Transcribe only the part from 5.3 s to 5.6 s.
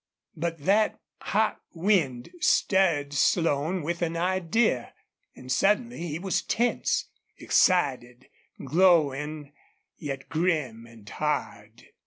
and